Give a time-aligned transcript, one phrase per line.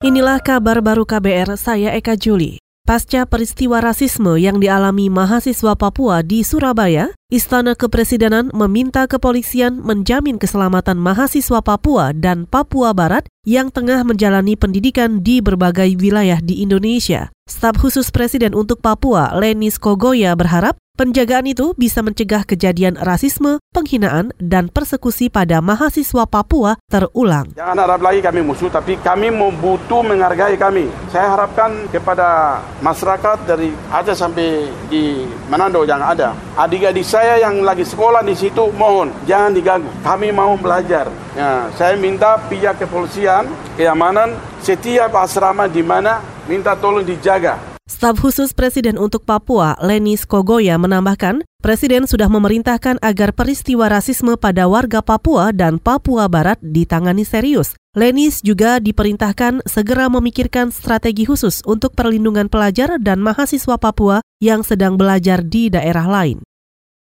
[0.00, 2.56] Inilah kabar baru KBR, saya Eka Juli.
[2.88, 10.96] Pasca peristiwa rasisme yang dialami mahasiswa Papua di Surabaya, Istana Kepresidenan meminta kepolisian menjamin keselamatan
[10.96, 17.28] mahasiswa Papua dan Papua Barat yang tengah menjalani pendidikan di berbagai wilayah di Indonesia.
[17.44, 24.36] Staf khusus Presiden untuk Papua, Lenis Kogoya berharap Penjagaan itu bisa mencegah kejadian rasisme, penghinaan,
[24.36, 27.48] dan persekusi pada mahasiswa Papua terulang.
[27.56, 30.92] Jangan harap lagi kami musuh, tapi kami membutuh menghargai kami.
[31.08, 36.36] Saya harapkan kepada masyarakat dari Aceh sampai di Manado yang ada.
[36.60, 39.88] Adik-adik saya yang lagi sekolah di situ, mohon jangan diganggu.
[40.04, 41.08] Kami mau belajar.
[41.32, 43.48] Ya, saya minta pihak kepolisian,
[43.80, 50.78] keamanan, setiap asrama di mana minta tolong dijaga Staf khusus Presiden untuk Papua, Lenis Kogoya,
[50.78, 57.74] menambahkan, Presiden sudah memerintahkan agar peristiwa rasisme pada warga Papua dan Papua Barat ditangani serius.
[57.98, 64.94] Lenis juga diperintahkan segera memikirkan strategi khusus untuk perlindungan pelajar dan mahasiswa Papua yang sedang
[64.94, 66.38] belajar di daerah lain.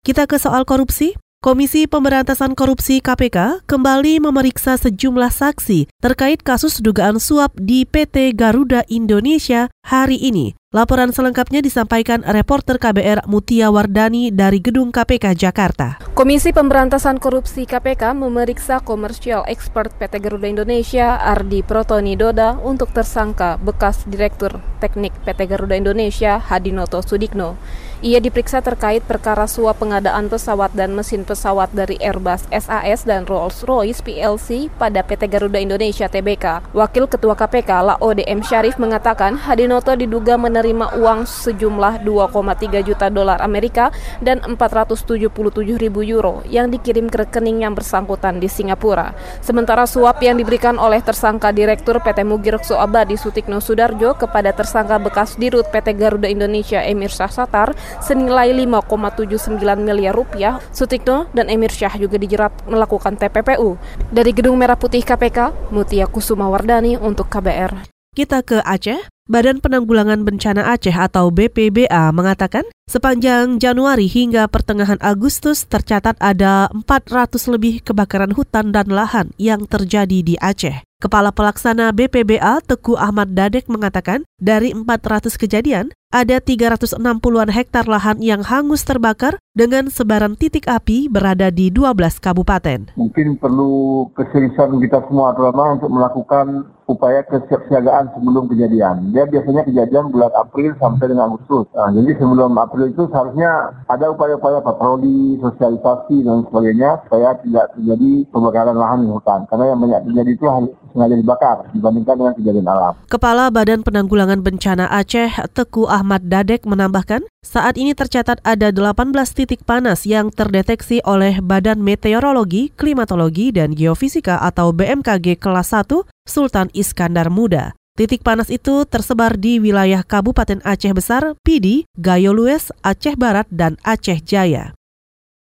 [0.03, 1.15] Kita ke soal korupsi.
[1.45, 8.81] Komisi Pemberantasan Korupsi KPK kembali memeriksa sejumlah saksi terkait kasus dugaan suap di PT Garuda
[8.89, 10.57] Indonesia hari ini.
[10.75, 16.03] Laporan selengkapnya disampaikan reporter KBR Mutia Wardani dari Gedung KPK Jakarta.
[16.11, 23.55] Komisi Pemberantasan Korupsi KPK memeriksa komersial expert PT Garuda Indonesia Ardi Protoni Doda untuk tersangka
[23.55, 27.55] bekas Direktur Teknik PT Garuda Indonesia Hadinoto Sudikno.
[28.03, 34.03] Ia diperiksa terkait perkara suap pengadaan pesawat dan mesin pesawat dari Airbus SAS dan Rolls-Royce
[34.03, 36.75] PLC pada PT Garuda Indonesia Tbk.
[36.75, 38.43] Wakil Ketua KPK Laode M.
[38.43, 45.29] Syarif mengatakan Hadinoto diduga menerima menerima uang sejumlah 2,3 juta dolar Amerika dan 477
[45.77, 49.13] ribu euro yang dikirim ke rekening yang bersangkutan di Singapura.
[49.45, 55.37] Sementara suap yang diberikan oleh tersangka Direktur PT Mugirokso Abadi Sutikno Sudarjo kepada tersangka bekas
[55.37, 61.93] dirut PT Garuda Indonesia Emir Syah Satar senilai 5,79 miliar rupiah, Sutikno dan Emir Syah
[62.01, 63.77] juga dijerat melakukan TPPU.
[64.09, 67.85] Dari Gedung Merah Putih KPK, Mutia Kusuma Wardani untuk KBR.
[68.17, 69.14] Kita ke Aceh.
[69.25, 77.33] Badan Penanggulangan Bencana Aceh atau BPBA mengatakan sepanjang Januari hingga pertengahan Agustus tercatat ada 400
[77.49, 80.85] lebih kebakaran hutan dan lahan yang terjadi di Aceh.
[81.01, 88.45] Kepala Pelaksana BPBA Teguh Ahmad Dadek mengatakan dari 400 kejadian, ada 360-an hektar lahan yang
[88.45, 92.91] hangus terbakar dengan sebaran titik api berada di 12 kabupaten.
[92.99, 99.09] Mungkin perlu keseriusan kita semua terutama untuk melakukan upaya kesiapsiagaan sebelum kejadian.
[99.09, 101.65] Dia biasanya kejadian bulan April sampai dengan Agustus.
[101.73, 108.11] Nah, jadi sebelum April itu seharusnya ada upaya-upaya patroli, sosialisasi dan sebagainya supaya tidak terjadi
[108.29, 109.39] pembakaran lahan di hutan.
[109.49, 110.45] Karena yang banyak terjadi itu
[110.93, 112.93] sengaja dibakar dibandingkan dengan kejadian alam.
[113.09, 119.63] Kepala Badan Penanggulangan Bencana Aceh, Teku Ahmad Dadek menambahkan, saat ini tercatat ada 18 titik
[119.63, 127.31] panas yang terdeteksi oleh Badan Meteorologi, Klimatologi, dan Geofisika atau BMKG kelas 1 Sultan Iskandar
[127.31, 127.71] Muda.
[127.95, 133.79] Titik panas itu tersebar di wilayah Kabupaten Aceh Besar, Pidi, Gayo Lues, Aceh Barat, dan
[133.87, 134.75] Aceh Jaya.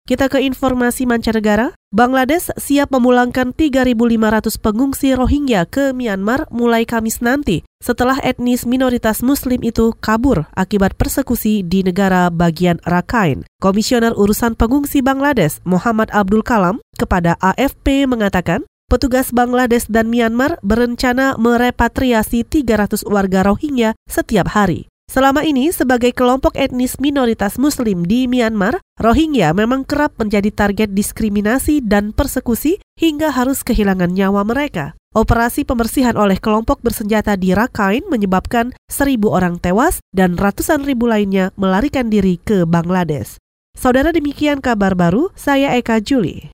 [0.06, 1.74] Kita ke informasi mancanegara.
[1.94, 9.62] Bangladesh siap memulangkan 3.500 pengungsi Rohingya ke Myanmar mulai Kamis nanti setelah etnis minoritas Muslim
[9.62, 13.46] itu kabur akibat persekusi di negara bagian Rakhine.
[13.62, 21.38] Komisioner Urusan Pengungsi Bangladesh Muhammad Abdul Kalam kepada AFP mengatakan petugas Bangladesh dan Myanmar berencana
[21.38, 24.90] merepatriasi 300 warga Rohingya setiap hari.
[25.04, 31.84] Selama ini, sebagai kelompok etnis minoritas Muslim di Myanmar, Rohingya memang kerap menjadi target diskriminasi
[31.84, 34.96] dan persekusi hingga harus kehilangan nyawa mereka.
[35.14, 41.54] Operasi pembersihan oleh kelompok bersenjata di Rakhine menyebabkan seribu orang tewas dan ratusan ribu lainnya
[41.54, 43.38] melarikan diri ke Bangladesh.
[43.74, 46.53] Saudara demikian kabar baru, saya Eka Juli.